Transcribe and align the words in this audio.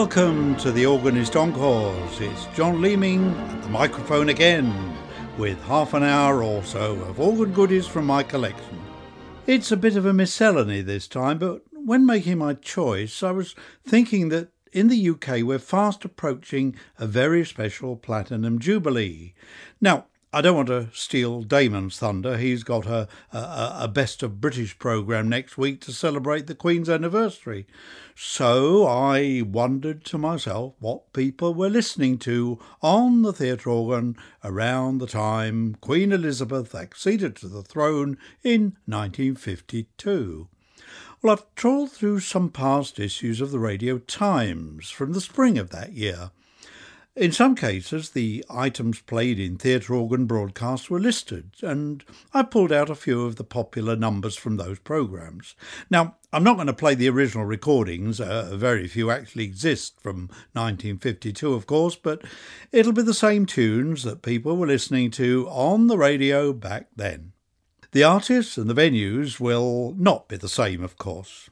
Welcome 0.00 0.54
to 0.58 0.70
the 0.70 0.86
Organist 0.86 1.34
Encores. 1.34 2.20
It's 2.20 2.46
John 2.54 2.80
Leeming 2.80 3.34
at 3.34 3.62
the 3.64 3.68
microphone 3.68 4.28
again 4.28 4.96
with 5.36 5.60
half 5.64 5.92
an 5.92 6.04
hour 6.04 6.44
or 6.44 6.62
so 6.62 6.92
of 7.02 7.18
organ 7.18 7.52
goodies 7.52 7.88
from 7.88 8.06
my 8.06 8.22
collection. 8.22 8.80
It's 9.48 9.72
a 9.72 9.76
bit 9.76 9.96
of 9.96 10.06
a 10.06 10.12
miscellany 10.12 10.82
this 10.82 11.08
time, 11.08 11.38
but 11.38 11.62
when 11.72 12.06
making 12.06 12.38
my 12.38 12.54
choice, 12.54 13.24
I 13.24 13.32
was 13.32 13.56
thinking 13.84 14.28
that 14.28 14.52
in 14.72 14.86
the 14.86 15.10
UK 15.10 15.42
we're 15.42 15.58
fast 15.58 16.04
approaching 16.04 16.76
a 17.00 17.08
very 17.08 17.44
special 17.44 17.96
Platinum 17.96 18.60
Jubilee. 18.60 19.34
Now, 19.80 20.06
I 20.30 20.42
don't 20.42 20.56
want 20.56 20.68
to 20.68 20.90
steal 20.92 21.42
Damon's 21.42 21.98
thunder. 21.98 22.36
He's 22.36 22.62
got 22.62 22.86
a, 22.86 23.08
a, 23.32 23.76
a, 23.80 23.88
best 23.88 24.22
of 24.22 24.42
British 24.42 24.78
programme 24.78 25.30
next 25.30 25.56
week 25.56 25.80
to 25.82 25.92
celebrate 25.92 26.46
the 26.46 26.54
Queen's 26.54 26.90
anniversary. 26.90 27.66
So 28.20 28.84
I 28.84 29.42
wondered 29.42 30.04
to 30.06 30.18
myself 30.18 30.74
what 30.80 31.12
people 31.12 31.54
were 31.54 31.70
listening 31.70 32.18
to 32.18 32.58
on 32.82 33.22
the 33.22 33.32
theatre 33.32 33.70
organ 33.70 34.16
around 34.42 34.98
the 34.98 35.06
time 35.06 35.76
Queen 35.80 36.10
Elizabeth 36.10 36.74
acceded 36.74 37.36
to 37.36 37.46
the 37.46 37.62
throne 37.62 38.18
in 38.42 38.76
1952. 38.86 40.48
Well, 41.22 41.32
I've 41.32 41.54
trawled 41.54 41.92
through 41.92 42.18
some 42.18 42.50
past 42.50 42.98
issues 42.98 43.40
of 43.40 43.52
the 43.52 43.60
Radio 43.60 43.98
Times 43.98 44.90
from 44.90 45.12
the 45.12 45.20
spring 45.20 45.56
of 45.56 45.70
that 45.70 45.92
year. 45.92 46.32
In 47.18 47.32
some 47.32 47.56
cases, 47.56 48.10
the 48.10 48.44
items 48.48 49.00
played 49.00 49.40
in 49.40 49.56
theatre 49.56 49.92
organ 49.92 50.26
broadcasts 50.26 50.88
were 50.88 51.00
listed, 51.00 51.50
and 51.62 52.04
I 52.32 52.44
pulled 52.44 52.70
out 52.70 52.90
a 52.90 52.94
few 52.94 53.24
of 53.24 53.34
the 53.34 53.42
popular 53.42 53.96
numbers 53.96 54.36
from 54.36 54.56
those 54.56 54.78
programmes. 54.78 55.56
Now, 55.90 56.14
I'm 56.32 56.44
not 56.44 56.54
going 56.54 56.68
to 56.68 56.72
play 56.72 56.94
the 56.94 57.08
original 57.08 57.44
recordings, 57.44 58.20
uh, 58.20 58.50
very 58.54 58.86
few 58.86 59.10
actually 59.10 59.42
exist 59.42 60.00
from 60.00 60.28
1952, 60.52 61.54
of 61.54 61.66
course, 61.66 61.96
but 61.96 62.22
it'll 62.70 62.92
be 62.92 63.02
the 63.02 63.12
same 63.12 63.46
tunes 63.46 64.04
that 64.04 64.22
people 64.22 64.56
were 64.56 64.68
listening 64.68 65.10
to 65.12 65.48
on 65.48 65.88
the 65.88 65.98
radio 65.98 66.52
back 66.52 66.86
then. 66.94 67.32
The 67.90 68.04
artists 68.04 68.56
and 68.56 68.70
the 68.70 68.80
venues 68.80 69.40
will 69.40 69.92
not 69.98 70.28
be 70.28 70.36
the 70.36 70.48
same, 70.48 70.84
of 70.84 70.96
course. 70.98 71.50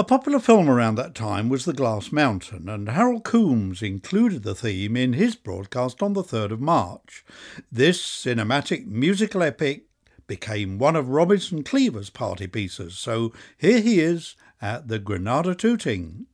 A 0.00 0.02
popular 0.02 0.38
film 0.38 0.70
around 0.70 0.94
that 0.94 1.14
time 1.14 1.50
was 1.50 1.66
The 1.66 1.74
Glass 1.74 2.10
Mountain, 2.10 2.70
and 2.70 2.88
Harold 2.88 3.22
Coombs 3.22 3.82
included 3.82 4.44
the 4.44 4.54
theme 4.54 4.96
in 4.96 5.12
his 5.12 5.36
broadcast 5.36 6.02
on 6.02 6.14
the 6.14 6.22
3rd 6.22 6.52
of 6.52 6.60
March. 6.62 7.22
This 7.70 8.00
cinematic 8.00 8.86
musical 8.86 9.42
epic 9.42 9.84
became 10.26 10.78
one 10.78 10.96
of 10.96 11.10
Robinson 11.10 11.62
Cleaver's 11.62 12.08
party 12.08 12.46
pieces, 12.46 12.96
so 12.96 13.34
here 13.58 13.82
he 13.82 14.00
is 14.00 14.36
at 14.62 14.88
the 14.88 14.98
Granada 14.98 15.54
Tooting. 15.54 16.24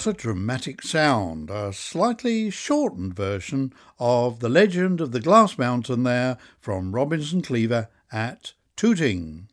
What 0.00 0.06
a 0.06 0.12
dramatic 0.14 0.80
sound! 0.80 1.50
A 1.50 1.74
slightly 1.74 2.48
shortened 2.48 3.12
version 3.12 3.74
of 3.98 4.40
The 4.40 4.48
Legend 4.48 4.98
of 4.98 5.12
the 5.12 5.20
Glass 5.20 5.58
Mountain 5.58 6.04
there 6.04 6.38
from 6.58 6.92
Robinson 6.94 7.42
Cleaver 7.42 7.90
at 8.10 8.54
Tooting. 8.76 9.50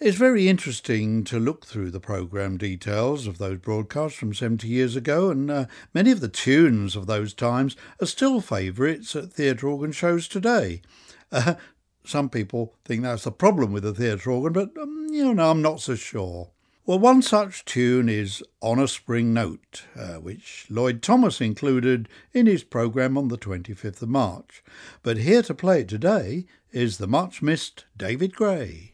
It's 0.00 0.16
very 0.16 0.48
interesting 0.48 1.22
to 1.22 1.38
look 1.38 1.64
through 1.64 1.92
the 1.92 2.00
programme 2.00 2.58
details 2.58 3.28
of 3.28 3.38
those 3.38 3.58
broadcasts 3.58 4.18
from 4.18 4.34
70 4.34 4.66
years 4.66 4.96
ago, 4.96 5.30
and 5.30 5.48
uh, 5.48 5.66
many 5.94 6.10
of 6.10 6.18
the 6.18 6.26
tunes 6.26 6.96
of 6.96 7.06
those 7.06 7.32
times 7.32 7.76
are 8.02 8.06
still 8.06 8.40
favourites 8.40 9.14
at 9.14 9.32
theatre 9.32 9.68
organ 9.68 9.92
shows 9.92 10.26
today. 10.26 10.82
Uh, 11.30 11.54
some 12.04 12.28
people 12.28 12.74
think 12.84 13.04
that's 13.04 13.22
the 13.22 13.30
problem 13.30 13.72
with 13.72 13.84
the 13.84 13.94
theatre 13.94 14.32
organ, 14.32 14.54
but 14.54 14.76
um, 14.82 15.06
you 15.12 15.32
know, 15.32 15.52
I'm 15.52 15.62
not 15.62 15.80
so 15.80 15.94
sure. 15.94 16.50
Well, 16.86 16.98
one 16.98 17.22
such 17.22 17.64
tune 17.64 18.10
is 18.10 18.42
On 18.60 18.78
a 18.78 18.86
Spring 18.86 19.32
Note, 19.32 19.84
uh, 19.96 20.16
which 20.16 20.66
Lloyd 20.68 21.00
Thomas 21.00 21.40
included 21.40 22.10
in 22.34 22.44
his 22.44 22.62
programme 22.62 23.16
on 23.16 23.28
the 23.28 23.38
25th 23.38 24.02
of 24.02 24.10
March. 24.10 24.62
But 25.02 25.16
here 25.16 25.40
to 25.44 25.54
play 25.54 25.84
today 25.84 26.44
is 26.72 26.98
the 26.98 27.06
much 27.06 27.40
missed 27.40 27.86
David 27.96 28.34
Gray. 28.34 28.92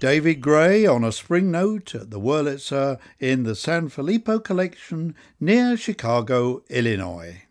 David 0.00 0.40
Gray 0.40 0.86
on 0.86 1.04
a 1.04 1.12
spring 1.12 1.50
note 1.50 1.94
at 1.94 2.10
the 2.10 2.18
Wurlitzer 2.18 2.98
in 3.18 3.42
the 3.42 3.52
Sanfilippo 3.52 4.42
collection 4.42 5.14
near 5.38 5.76
Chicago, 5.76 6.62
Illinois. 6.70 7.42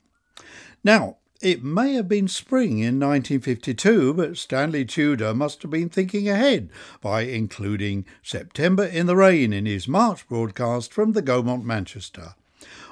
Now, 0.84 1.18
it 1.44 1.64
may 1.64 1.94
have 1.94 2.08
been 2.08 2.28
spring 2.28 2.80
in 2.80 3.00
1952, 3.00 4.16
but 4.16 4.36
Stanley 4.36 4.84
Tudor 4.84 5.36
must 5.36 5.62
have 5.62 5.70
been 5.70 5.90
thinking 5.90 6.28
ahead 6.28 6.72
by 7.02 7.22
including 7.22 8.04
September 8.24 8.84
in 8.84 9.06
the 9.06 9.16
Rain 9.16 9.54
in 9.54 9.68
his 9.68 9.88
March 9.88 10.28
broadcast 10.28 10.92
from 10.92 11.12
the 11.12 11.22
Gaumont 11.22 11.64
Manchester. 11.64 12.34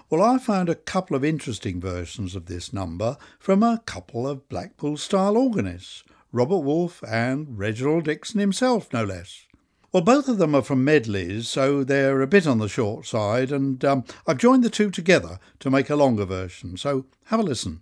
Well, 0.08 0.22
I 0.22 0.38
found 0.38 0.70
a 0.70 0.76
couple 0.76 1.16
of 1.16 1.26
interesting 1.26 1.82
versions 1.82 2.36
of 2.36 2.46
this 2.46 2.72
number 2.72 3.18
from 3.40 3.64
a 3.64 3.82
couple 3.88 4.28
of 4.28 4.48
Blackpool 4.50 4.98
style 4.98 5.36
organists, 5.36 6.04
Robert 6.32 6.60
Wolfe 6.60 7.04
and 7.08 7.58
Reginald 7.58 8.04
Dixon 8.04 8.40
himself, 8.40 8.94
no 8.94 9.04
less. 9.04 9.47
Well, 9.94 10.04
both 10.04 10.28
of 10.28 10.38
them 10.38 10.54
are 10.54 10.62
from 10.62 10.84
medleys, 10.84 11.48
so 11.48 11.84
they're 11.84 12.22
a 12.22 12.28
bit 12.28 12.46
on 12.46 12.60
the 12.60 12.68
short 12.68 13.06
side, 13.06 13.52
and 13.52 13.84
um, 13.86 14.04
I've 14.28 14.38
joined 14.38 14.64
the 14.64 14.70
two 14.70 14.92
together 14.92 15.40
to 15.60 15.72
make 15.72 15.90
a 15.90 15.96
longer 15.96 16.26
version, 16.26 16.76
so 16.78 17.06
have 17.26 17.40
a 17.40 17.44
listen. 17.44 17.82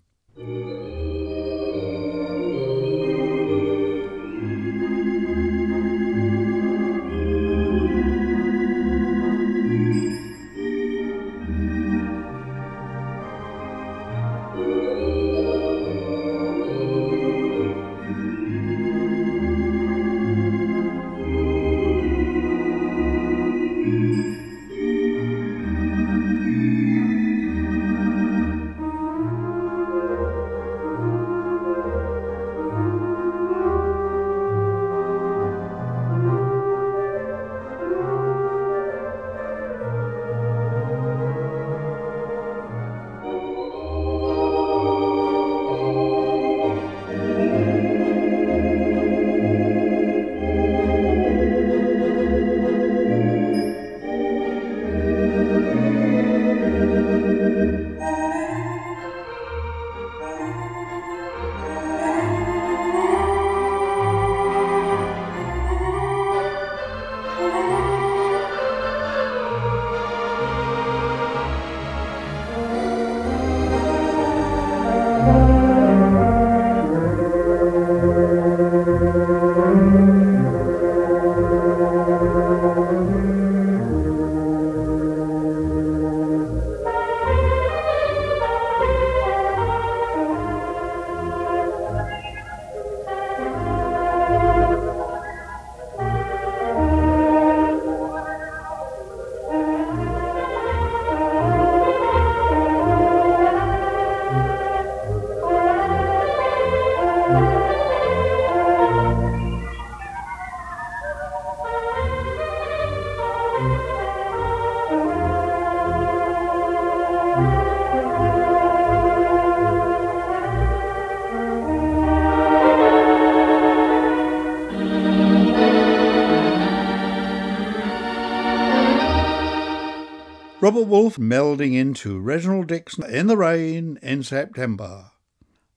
Wolfe 130.95 131.17
melding 131.17 131.73
into 131.75 132.17
Reginald 132.21 132.67
Dixon 132.67 133.03
in 133.03 133.27
the 133.27 133.35
Rain 133.35 133.99
in 134.01 134.23
September. 134.23 135.11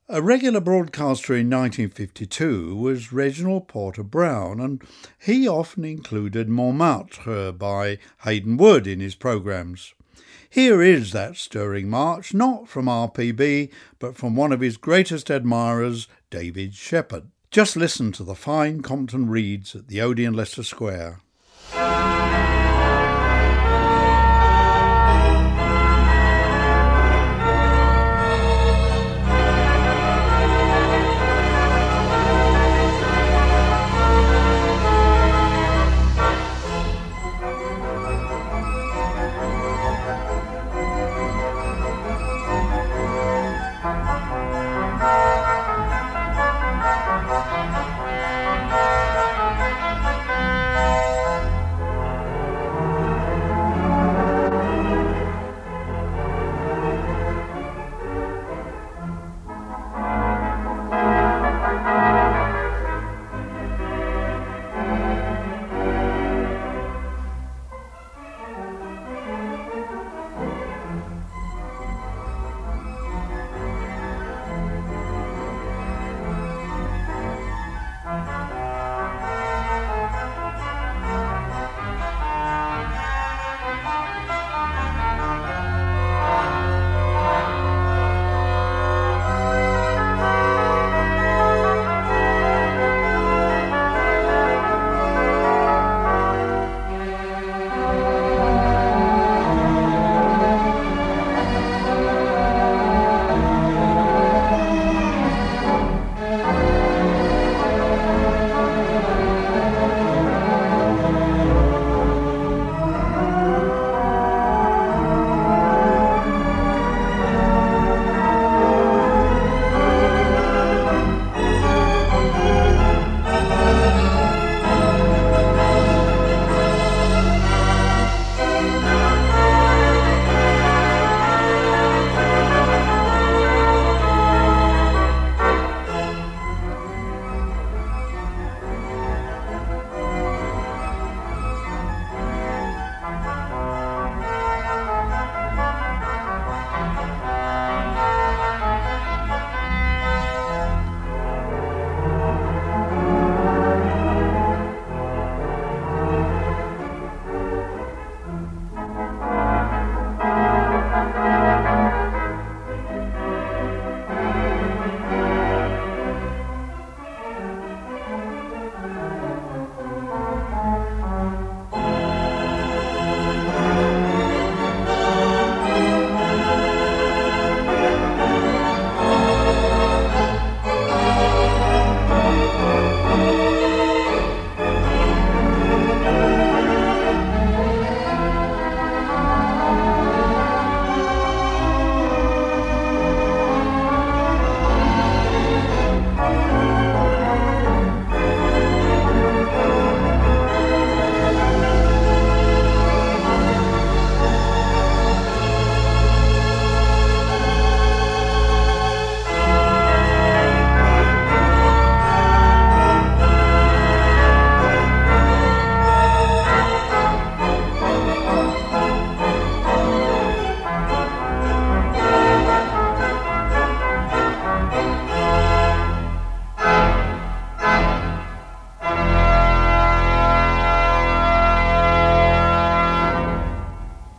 A 0.08 0.22
regular 0.22 0.60
broadcaster 0.60 1.34
in 1.34 1.50
1952 1.50 2.76
was 2.76 3.12
Reginald 3.12 3.66
Porter 3.66 4.04
Brown, 4.04 4.60
and 4.60 4.80
he 5.18 5.48
often 5.48 5.84
included 5.84 6.48
Montmartre 6.48 7.50
by 7.50 7.98
Haydn 8.18 8.58
Wood 8.58 8.86
in 8.86 9.00
his 9.00 9.16
programmes. 9.16 9.92
Here 10.48 10.80
is 10.80 11.10
that 11.10 11.36
stirring 11.36 11.90
march, 11.90 12.32
not 12.32 12.68
from 12.68 12.86
RPB, 12.86 13.72
but 13.98 14.16
from 14.16 14.36
one 14.36 14.52
of 14.52 14.60
his 14.60 14.76
greatest 14.76 15.32
admirers, 15.32 16.06
David 16.30 16.74
Sheppard. 16.74 17.24
Just 17.50 17.74
listen 17.74 18.12
to 18.12 18.22
the 18.22 18.36
fine 18.36 18.82
Compton 18.82 19.28
reeds 19.28 19.74
at 19.74 19.88
the 19.88 20.00
Odeon 20.00 20.34
Leicester 20.34 20.62
Square. 20.62 21.18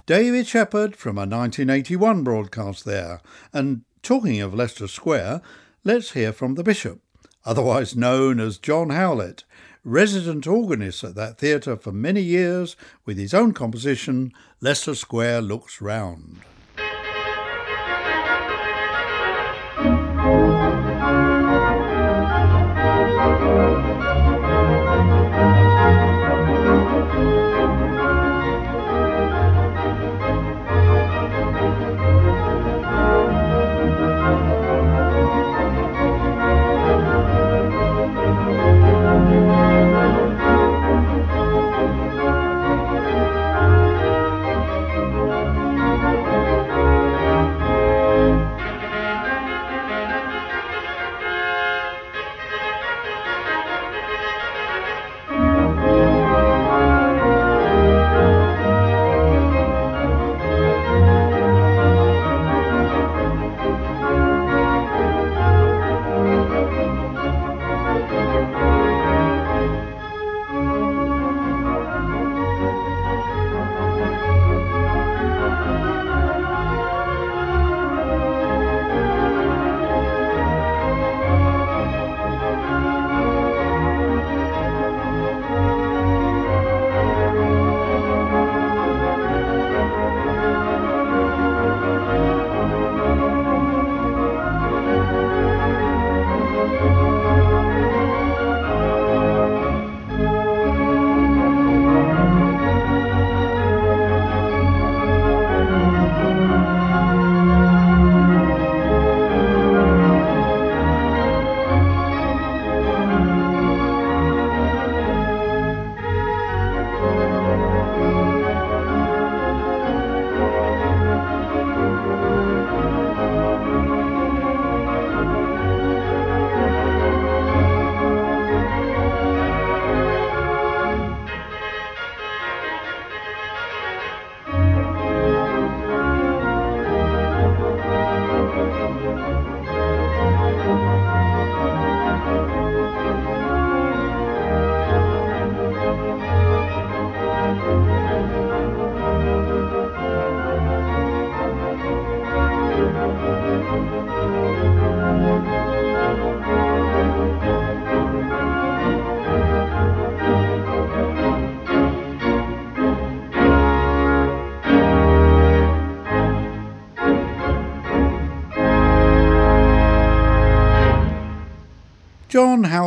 David 0.09 0.47
Sheppard 0.47 0.95
from 0.95 1.19
a 1.19 1.21
1981 1.21 2.23
broadcast 2.23 2.83
there. 2.83 3.21
And 3.53 3.83
talking 4.01 4.41
of 4.41 4.55
Leicester 4.55 4.87
Square, 4.87 5.43
let's 5.83 6.13
hear 6.13 6.33
from 6.33 6.55
the 6.55 6.63
Bishop, 6.63 6.99
otherwise 7.45 7.95
known 7.95 8.39
as 8.39 8.57
John 8.57 8.89
Howlett, 8.89 9.43
resident 9.83 10.47
organist 10.47 11.03
at 11.03 11.13
that 11.13 11.37
theatre 11.37 11.77
for 11.77 11.91
many 11.91 12.21
years 12.21 12.75
with 13.05 13.19
his 13.19 13.35
own 13.35 13.53
composition, 13.53 14.33
Leicester 14.61 14.95
Square 14.95 15.43
Looks 15.43 15.79
Round. 15.79 16.39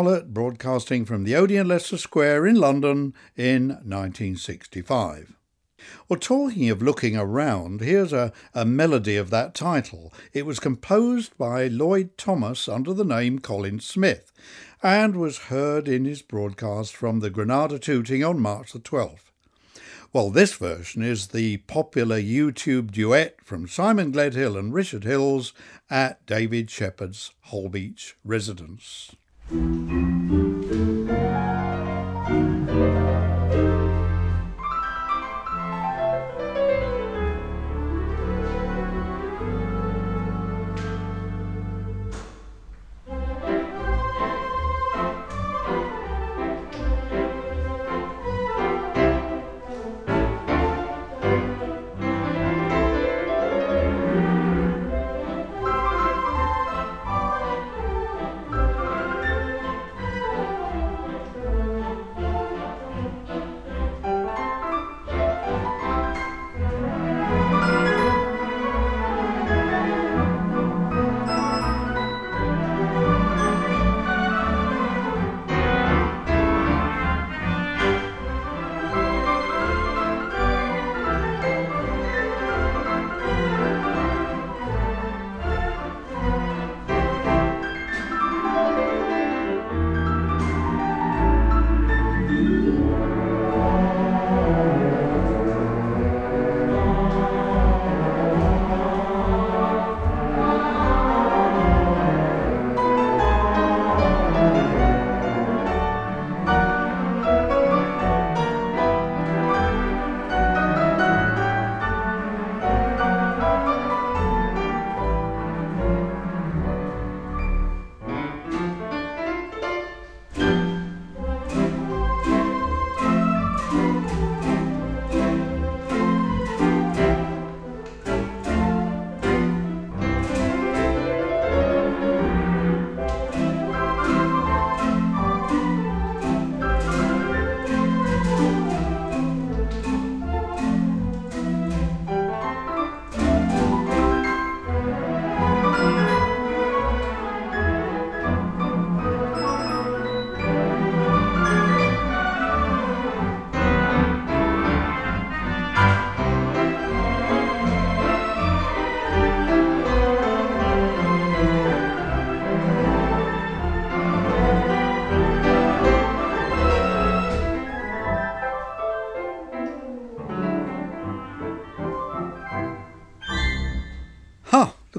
Broadcasting 0.03 1.05
from 1.05 1.23
the 1.23 1.37
Odeon 1.37 1.69
Leicester 1.69 1.97
Square 1.97 2.49
in 2.49 2.57
London 2.57 3.15
in 3.37 3.69
1965. 3.69 5.37
Well, 6.09 6.19
talking 6.19 6.69
of 6.71 6.83
looking 6.83 7.17
around, 7.17 7.81
here's 7.81 8.13
a, 8.13 8.33
a 8.53 8.65
melody 8.65 9.17
of 9.17 9.31
that 9.31 9.55
title. 9.55 10.13
It 10.33 10.45
was 10.45 10.59
composed 10.59 11.39
by 11.39 11.69
Lloyd 11.69 12.19
Thomas 12.19 12.69
under 12.69 12.93
the 12.93 13.05
name 13.05 13.39
Colin 13.39 13.79
Smith 13.79 14.33
and 14.83 15.15
was 15.15 15.39
heard 15.39 15.87
in 15.87 16.05
his 16.05 16.21
broadcast 16.21 16.97
from 16.97 17.21
the 17.21 17.31
Granada 17.31 17.79
Tooting 17.79 18.25
on 18.25 18.41
March 18.41 18.73
the 18.73 18.81
12th. 18.81 19.31
Well, 20.13 20.31
this 20.31 20.55
version 20.55 21.03
is 21.03 21.29
the 21.29 21.59
popular 21.59 22.21
YouTube 22.21 22.91
duet 22.91 23.37
from 23.45 23.69
Simon 23.69 24.13
Gledhill 24.13 24.59
and 24.59 24.75
Richard 24.75 25.05
Hills 25.05 25.53
at 25.89 26.27
David 26.27 26.71
Shepherd's 26.71 27.33
Holbeach 27.51 28.15
residence. 28.25 29.15
Thank 29.49 29.91
you. 29.91 30.02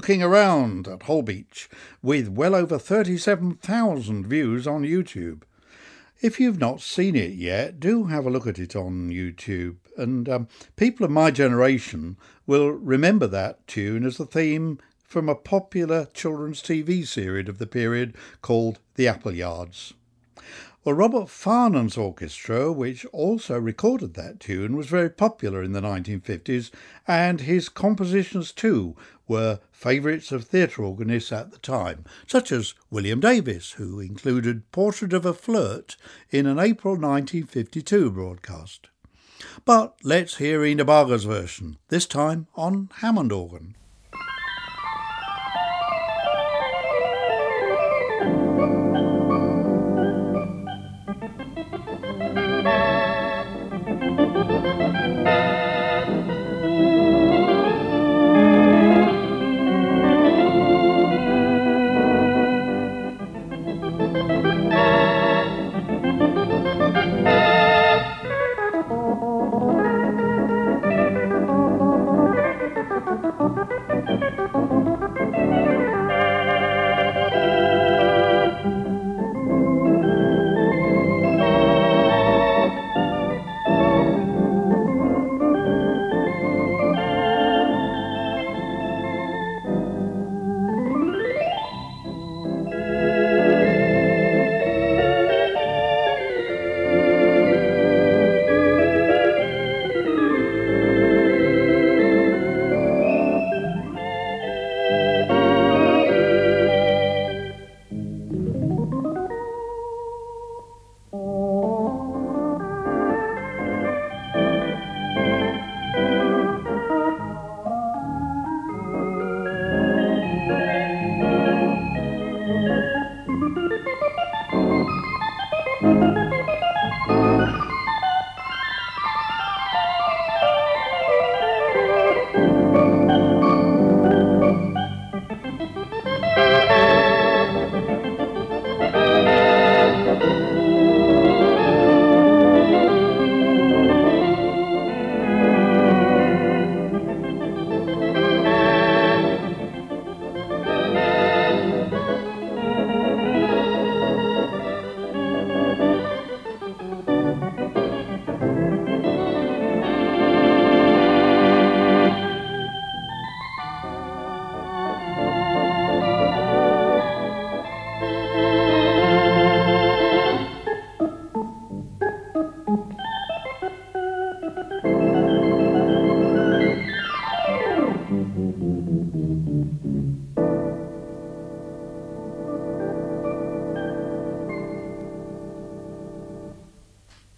Looking 0.04 0.22
around 0.22 0.86
at 0.86 0.98
Holbeach 0.98 1.66
with 2.02 2.28
well 2.28 2.54
over 2.54 2.78
37,000 2.78 4.26
views 4.26 4.66
on 4.66 4.82
YouTube. 4.82 5.44
If 6.20 6.38
you've 6.38 6.58
not 6.60 6.82
seen 6.82 7.16
it 7.16 7.32
yet, 7.32 7.80
do 7.80 8.04
have 8.04 8.26
a 8.26 8.30
look 8.30 8.46
at 8.46 8.58
it 8.58 8.76
on 8.76 9.08
YouTube. 9.08 9.76
And 9.96 10.28
um, 10.28 10.48
people 10.76 11.06
of 11.06 11.10
my 11.10 11.30
generation 11.30 12.18
will 12.46 12.68
remember 12.68 13.26
that 13.28 13.66
tune 13.66 14.04
as 14.04 14.18
the 14.18 14.26
theme 14.26 14.78
from 15.02 15.30
a 15.30 15.34
popular 15.34 16.04
children's 16.12 16.60
TV 16.60 17.06
series 17.06 17.48
of 17.48 17.56
the 17.56 17.66
period 17.66 18.14
called 18.42 18.80
The 18.96 19.08
Appleyards. 19.08 19.94
Well, 20.84 20.96
Robert 20.96 21.30
Farnon's 21.30 21.96
orchestra, 21.96 22.70
which 22.70 23.06
also 23.06 23.58
recorded 23.58 24.12
that 24.14 24.38
tune, 24.38 24.76
was 24.76 24.86
very 24.86 25.08
popular 25.08 25.62
in 25.62 25.72
the 25.72 25.80
1950s, 25.80 26.70
and 27.08 27.40
his 27.40 27.70
compositions 27.70 28.52
too 28.52 28.94
were 29.26 29.60
favourites 29.72 30.32
of 30.32 30.44
theatre 30.44 30.82
organists 30.82 31.32
at 31.32 31.50
the 31.50 31.58
time, 31.58 32.04
such 32.26 32.52
as 32.52 32.74
William 32.90 33.20
Davis, 33.20 33.72
who 33.72 34.00
included 34.00 34.70
Portrait 34.72 35.12
of 35.12 35.24
a 35.24 35.32
Flirt 35.32 35.96
in 36.30 36.46
an 36.46 36.58
April 36.58 36.94
1952 36.94 38.10
broadcast. 38.10 38.88
But 39.64 39.96
let's 40.02 40.36
hear 40.36 40.64
Ena 40.64 40.84
Baga's 40.84 41.24
version, 41.24 41.78
this 41.88 42.06
time 42.06 42.46
on 42.54 42.90
Hammond 42.96 43.32
organ. 43.32 43.76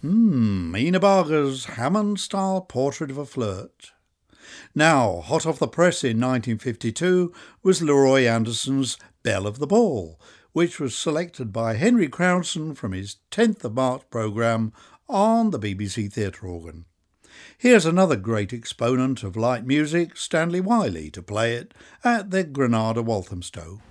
Hmm, 0.01 0.71
Mina 0.71 0.99
Baga's 0.99 1.65
Hammond 1.65 2.19
style 2.19 2.61
portrait 2.61 3.09
of 3.09 3.17
a 3.17 3.25
flirt. 3.25 3.93
Now, 4.75 5.21
hot 5.21 5.47
off 5.47 5.57
the 5.57 5.67
press 5.67 6.03
in 6.03 6.19
1952 6.19 7.33
was 7.63 7.81
Leroy 7.81 8.25
Anderson's 8.25 8.99
Belle 9.23 9.47
of 9.47 9.57
the 9.57 9.65
Ball, 9.65 10.19
which 10.53 10.79
was 10.79 10.95
selected 10.95 11.51
by 11.51 11.73
Henry 11.73 12.07
Croudson 12.07 12.75
from 12.75 12.91
his 12.91 13.17
10th 13.31 13.63
of 13.63 13.73
March 13.73 14.03
programme 14.11 14.71
on 15.09 15.49
the 15.49 15.59
BBC 15.59 16.13
theatre 16.13 16.45
organ. 16.45 16.85
Here's 17.57 17.87
another 17.87 18.15
great 18.15 18.53
exponent 18.53 19.23
of 19.23 19.35
light 19.35 19.65
music, 19.65 20.15
Stanley 20.15 20.61
Wiley, 20.61 21.09
to 21.09 21.23
play 21.23 21.53
it 21.55 21.73
at 22.03 22.29
the 22.29 22.43
Granada 22.43 23.01
Walthamstow. 23.01 23.81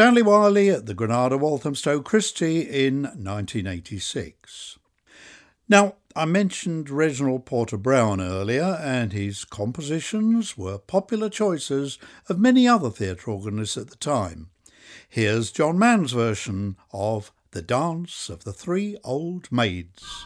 Stanley 0.00 0.22
Wiley 0.22 0.70
at 0.70 0.86
the 0.86 0.94
Granada 0.94 1.36
Walthamstow 1.36 2.00
Christie 2.00 2.62
in 2.62 3.02
1986. 3.02 4.78
Now, 5.68 5.96
I 6.16 6.24
mentioned 6.24 6.88
Reginald 6.88 7.44
Porter 7.44 7.76
Brown 7.76 8.18
earlier, 8.18 8.78
and 8.80 9.12
his 9.12 9.44
compositions 9.44 10.56
were 10.56 10.78
popular 10.78 11.28
choices 11.28 11.98
of 12.30 12.38
many 12.38 12.66
other 12.66 12.88
theatre 12.88 13.30
organists 13.30 13.76
at 13.76 13.90
the 13.90 13.96
time. 13.96 14.48
Here's 15.06 15.52
John 15.52 15.78
Mann's 15.78 16.12
version 16.12 16.78
of 16.94 17.30
The 17.50 17.60
Dance 17.60 18.30
of 18.30 18.44
the 18.44 18.54
Three 18.54 18.96
Old 19.04 19.52
Maids. 19.52 20.24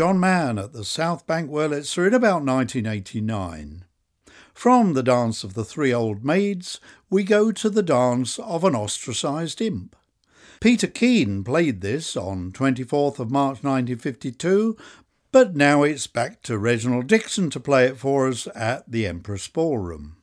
John 0.00 0.18
Mann 0.18 0.58
at 0.58 0.72
the 0.72 0.82
South 0.82 1.26
Bank 1.26 1.50
Wurlitzer 1.50 2.06
in 2.06 2.14
about 2.14 2.42
1989. 2.42 3.84
From 4.54 4.94
the 4.94 5.02
dance 5.02 5.44
of 5.44 5.52
the 5.52 5.62
three 5.62 5.92
old 5.92 6.24
maids, 6.24 6.80
we 7.10 7.22
go 7.22 7.52
to 7.52 7.68
the 7.68 7.82
dance 7.82 8.38
of 8.38 8.64
an 8.64 8.74
ostracised 8.74 9.60
imp. 9.60 9.94
Peter 10.58 10.86
Keane 10.86 11.44
played 11.44 11.82
this 11.82 12.16
on 12.16 12.50
24th 12.50 13.18
of 13.18 13.30
March 13.30 13.62
1952, 13.62 14.74
but 15.32 15.54
now 15.54 15.82
it's 15.82 16.06
back 16.06 16.40
to 16.44 16.56
Reginald 16.56 17.06
Dixon 17.06 17.50
to 17.50 17.60
play 17.60 17.84
it 17.84 17.98
for 17.98 18.26
us 18.26 18.48
at 18.54 18.90
the 18.90 19.06
Empress 19.06 19.48
Ballroom. 19.48 20.16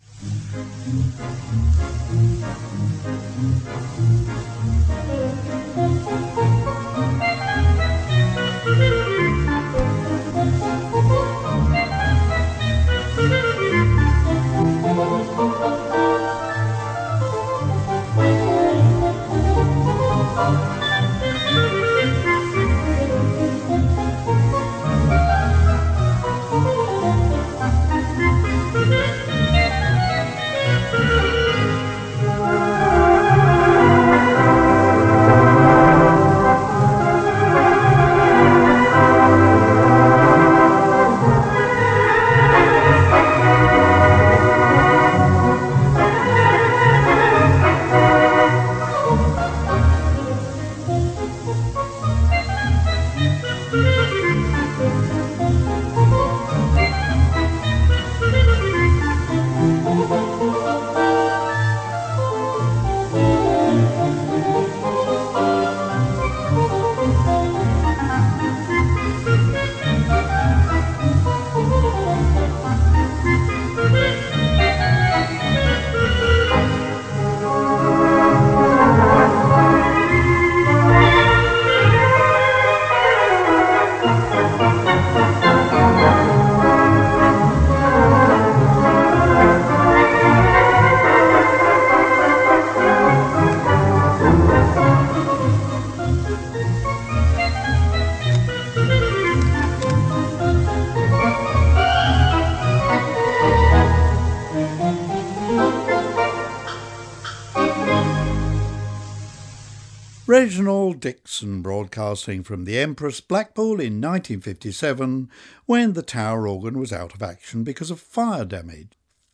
Broadcasting 111.98 112.44
from 112.44 112.66
the 112.66 112.78
Empress 112.78 113.20
Blackpool 113.22 113.80
in 113.80 114.00
1957 114.00 115.32
when 115.66 115.94
the 115.94 116.04
tower 116.04 116.48
organ 116.48 116.78
was 116.78 116.94
out 116.94 117.16
of 117.16 117.24
action 117.24 117.64
because 117.64 117.90
of 117.90 118.00
fire 118.00 118.46
damage. 118.46 118.90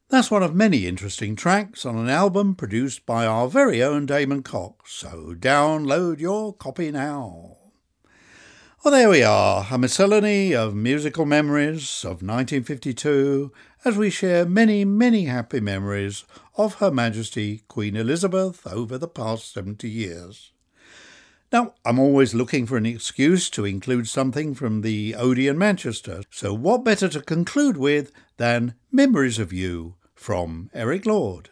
That's 0.07 0.31
one 0.31 0.43
of 0.43 0.55
many 0.55 0.87
interesting 0.87 1.35
tracks 1.35 1.85
on 1.85 1.97
an 1.97 2.07
album 2.07 2.55
produced 2.55 3.05
by 3.05 3.25
our 3.25 3.49
very 3.49 3.83
own 3.83 4.05
Damon 4.05 4.43
Cox, 4.43 4.93
so 4.93 5.35
download 5.37 6.21
your 6.21 6.53
copy 6.53 6.89
now. 6.89 7.57
Well, 8.85 8.93
there 8.93 9.09
we 9.09 9.23
are, 9.23 9.67
a 9.69 9.77
miscellany 9.77 10.55
of 10.55 10.73
musical 10.73 11.25
memories 11.25 12.05
of 12.05 12.23
1952 12.23 13.51
as 13.83 13.97
we 13.97 14.09
share 14.09 14.45
many, 14.45 14.85
many 14.85 15.25
happy 15.25 15.59
memories 15.59 16.23
of 16.55 16.75
Her 16.75 16.91
Majesty 16.91 17.63
Queen 17.67 17.97
Elizabeth 17.97 18.65
over 18.65 18.97
the 18.97 19.09
past 19.09 19.51
70 19.53 19.89
years. 19.89 20.52
Now, 21.53 21.75
I'm 21.85 21.99
always 21.99 22.33
looking 22.33 22.65
for 22.65 22.77
an 22.77 22.87
excuse 22.87 23.47
to 23.51 23.63
include 23.63 24.07
something 24.07 24.55
from 24.55 24.81
the 24.81 25.13
Odeon 25.13 25.55
Manchester, 25.55 26.23
so 26.31 26.51
what 26.51 26.83
better 26.83 27.07
to 27.09 27.21
conclude 27.21 27.77
with 27.77 28.11
than 28.37 28.73
Memories 28.91 29.37
of 29.37 29.53
You 29.53 29.93
from 30.15 30.71
Eric 30.73 31.05
Lord? 31.05 31.51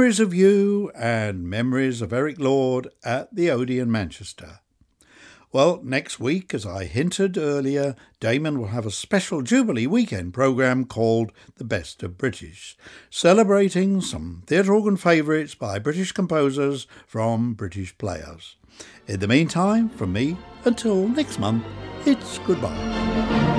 Memories 0.00 0.18
of 0.18 0.32
You 0.32 0.90
and 0.94 1.44
Memories 1.44 2.00
of 2.00 2.10
Eric 2.10 2.40
Lord 2.40 2.88
at 3.04 3.34
the 3.34 3.50
Odeon 3.50 3.92
Manchester. 3.92 4.60
Well, 5.52 5.82
next 5.84 6.18
week, 6.18 6.54
as 6.54 6.64
I 6.64 6.86
hinted 6.86 7.36
earlier, 7.36 7.94
Damon 8.18 8.58
will 8.58 8.68
have 8.68 8.86
a 8.86 8.90
special 8.90 9.42
Jubilee 9.42 9.86
weekend 9.86 10.32
programme 10.32 10.86
called 10.86 11.32
The 11.56 11.64
Best 11.64 12.02
of 12.02 12.16
British, 12.16 12.78
celebrating 13.10 14.00
some 14.00 14.42
theatre 14.46 14.72
organ 14.72 14.96
favourites 14.96 15.54
by 15.54 15.78
British 15.78 16.12
composers 16.12 16.86
from 17.06 17.52
British 17.52 17.96
players. 17.98 18.56
In 19.06 19.20
the 19.20 19.28
meantime, 19.28 19.90
from 19.90 20.14
me, 20.14 20.38
until 20.64 21.08
next 21.08 21.38
month, 21.38 21.62
it's 22.06 22.38
goodbye. 22.38 23.49